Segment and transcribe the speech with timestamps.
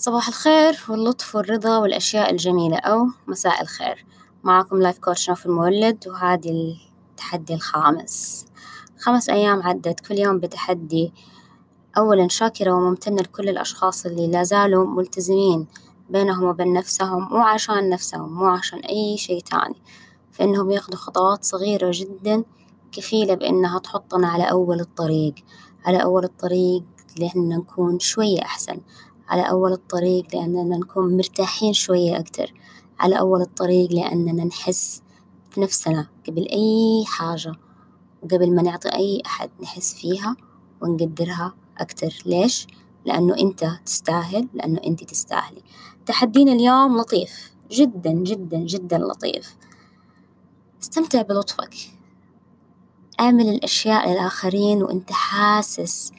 [0.00, 4.06] صباح الخير واللطف والرضا والأشياء الجميلة أو مساء الخير.
[4.44, 6.76] معكم لايف كوتش نوف المولد وهذه
[7.10, 8.46] التحدي الخامس.
[8.98, 11.12] خمس أيام عدت كل يوم بتحدي.
[11.98, 15.66] أولا شاكرة وممتنة لكل الأشخاص اللي لا زالوا ملتزمين
[16.10, 19.82] بينهم وبين نفسهم مو عشان نفسهم مو عشان أي شي تاني.
[20.32, 22.44] فإنهم ياخدوا خطوات صغيرة جدا
[22.92, 25.34] كفيلة بإنها تحطنا على أول الطريق
[25.84, 26.82] على أول الطريق
[27.18, 28.80] لإحنا نكون شوية أحسن.
[29.28, 32.54] على أول الطريق لأننا نكون مرتاحين شوية أكتر.
[32.98, 35.02] على أول الطريق لأننا نحس
[35.50, 37.52] في نفسنا قبل أي حاجة
[38.22, 40.36] وقبل ما نعطي أي أحد نحس فيها
[40.82, 42.22] ونقدرها أكتر.
[42.26, 42.66] ليش؟
[43.04, 45.62] لأنه أنت تستاهل لأنه أنت تستاهلي.
[46.06, 49.56] تحدينا اليوم لطيف جدا جدا جدا لطيف.
[50.82, 51.74] استمتع بلطفك.
[53.20, 56.12] اعمل الأشياء للآخرين وأنت حاسس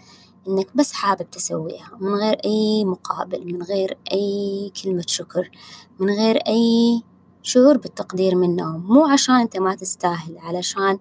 [0.48, 5.52] إنك بس حابب تسويها من غير أي مقابل من غير أي كلمة شكر
[6.00, 7.04] من غير أي
[7.44, 8.84] شعور بالتقدير منهم.
[8.94, 11.00] مو عشان أنت ما تستاهل علشان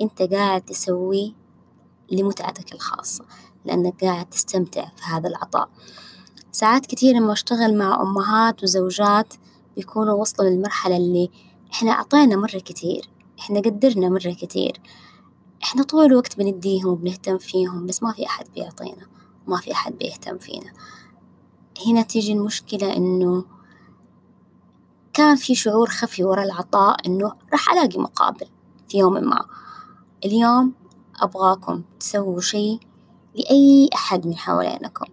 [0.00, 1.34] أنت قاعد تسوي
[2.12, 3.24] لمتعتك الخاصة
[3.64, 5.68] لأنك قاعد تستمتع في هذا العطاء.
[6.52, 9.34] ساعات كتير لما أشتغل مع أمهات وزوجات
[9.76, 11.30] بيكونوا وصلوا للمرحلة اللي
[11.72, 14.80] إحنا أعطينا مرة كتير إحنا قدرنا مرة كتير.
[15.62, 19.06] إحنا طول الوقت بنديهم وبنهتم فيهم بس ما في أحد بيعطينا
[19.46, 20.72] ما في أحد بيهتم فينا.
[21.86, 23.44] هنا تيجي المشكلة إنه
[25.12, 28.46] كان في شعور خفي ورا العطاء إنه راح ألاقي مقابل
[28.88, 29.44] في يوم ما.
[30.24, 30.72] اليوم
[31.20, 32.78] أبغاكم تسووا شي
[33.34, 35.06] لأي أحد من حوالينكم.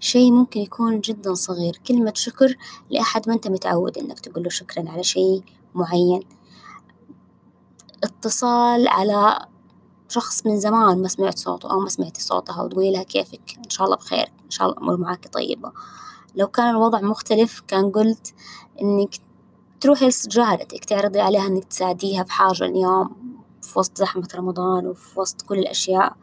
[0.00, 2.56] شي ممكن يكون جدا صغير كلمة شكر
[2.90, 5.42] لأحد ما أنت متعود إنك تقول له شكرا على شي
[5.74, 6.22] معين.
[8.04, 9.46] اتصال على
[10.08, 13.84] شخص من زمان ما سمعت صوته أو ما سمعتي صوتها وتقولي لها كيفك؟ إن شاء
[13.86, 15.72] الله بخير إن شاء الله الأمور معاكي طيبة.
[16.34, 18.34] لو كان الوضع مختلف كان قلت
[18.82, 19.14] إنك
[19.80, 23.10] تروحي لجارتك تعرضي عليها إنك تساعديها في حاجة اليوم
[23.62, 26.16] في وسط زحمة رمضان وفي وسط كل الأشياء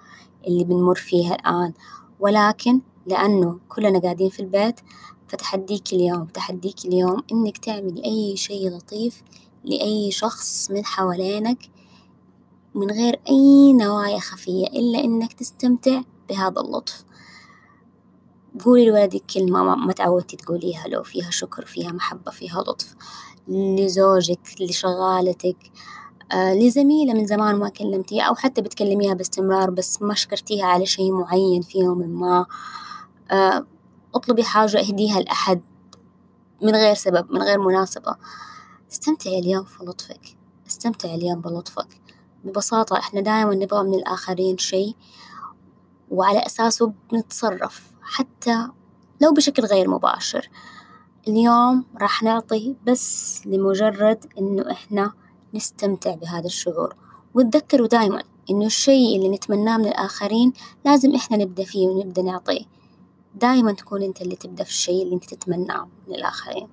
[0.48, 1.74] اللي بنمر فيها الآن.
[2.20, 4.80] ولكن لأنه كلنا قاعدين في البيت
[5.28, 9.24] فتحديك اليوم تحديك اليوم إنك تعملي أي شي لطيف
[9.64, 11.60] لأي شخص من حوالينك
[12.76, 17.04] من غير أي نوايا خفية إلا إنك تستمتع بهذا اللطف.
[18.66, 22.96] قولي لولدك كلمة ما تعودتي تقوليها لو فيها شكر فيها محبة فيها لطف.
[23.48, 25.58] لزوجك لشغالتك
[26.32, 31.12] آه لزميلة من زمان ما كلمتيها أو حتى بتكلميها باستمرار بس ما شكرتيها على شيء
[31.12, 32.46] معين في يوم ما.
[33.32, 33.66] آه
[34.16, 35.62] اطلبي حاجة اهديها لأحد
[36.62, 38.16] من غير سبب من غير مناسبة.
[38.92, 40.38] استمتعي اليوم في لطفك.
[40.68, 42.02] استمتعي اليوم بلطفك.
[42.44, 44.96] ببساطة إحنا دايما نبغى من الآخرين شي
[46.12, 48.68] وعلى أساسه بنتصرف حتى
[49.22, 50.50] لو بشكل غير مباشر.
[51.28, 55.14] اليوم راح نعطي بس لمجرد إنه إحنا
[55.54, 56.96] نستمتع بهذا الشعور.
[57.34, 60.54] وتذكروا دايما إنه الشي اللي نتمناه من الآخرين
[60.86, 62.66] لازم إحنا نبدأ فيه ونبدأ نعطيه.
[63.36, 66.68] دايما تكون أنت اللي تبدأ في الشي اللي أنت تتمناه من الآخرين.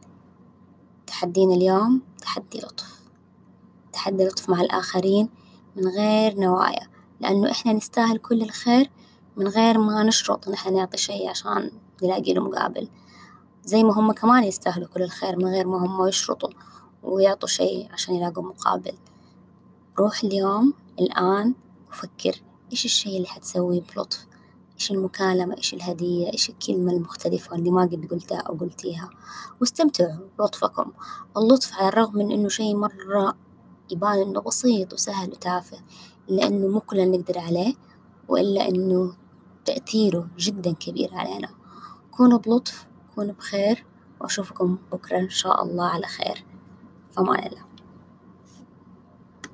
[1.07, 3.01] تحدينا اليوم تحدي لطف.
[3.93, 5.29] تحدي لطف مع الآخرين
[5.79, 6.89] من غير نوايا
[7.21, 8.91] لأنه إحنا نستاهل كل الخير
[9.37, 11.71] من غير ما نشرط إن إحنا نعطي شي عشان
[12.03, 12.89] نلاقي له مقابل.
[13.65, 16.51] زي ما هم كمان يستاهلوا كل الخير من غير ما هم يشرطوا
[17.03, 18.93] ويعطوا شي عشان يلاقوا مقابل.
[19.99, 21.55] روح اليوم الآن
[21.91, 24.27] وفكر إيش الشي اللي حتسويه بلطف؟
[24.75, 29.11] إيش المكالمة؟ إيش الهدية؟ إيش الكلمة المختلفة اللي ما قد قلتها أو قلتيها؟
[29.61, 30.93] واستمتعوا بلطفكم.
[31.37, 33.37] اللطف على الرغم من إنه شي مرة
[33.91, 35.79] يبان إنه بسيط وسهل وتافه
[36.31, 37.75] إلا إنه مو كلنا نقدر عليه
[38.29, 39.17] وإلا إنه
[39.65, 41.49] تأثيره جدا كبير علينا.
[42.11, 43.85] كونوا بلطف كونوا بخير
[44.21, 46.45] وأشوفكم بكرة إن شاء الله على خير.
[47.11, 47.68] فمان الله